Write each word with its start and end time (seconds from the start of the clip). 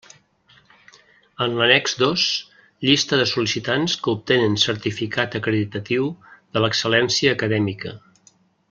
En 1.45 1.51
l'annex 1.59 1.93
dos, 1.99 2.23
llista 2.87 3.19
de 3.21 3.27
sol·licitants 3.33 3.97
que 4.07 4.15
obtenen 4.17 4.59
certificat 4.65 5.41
acreditatiu 5.43 6.09
de 6.57 6.65
l'excel·lència 6.65 7.37
acadèmica. 7.39 7.95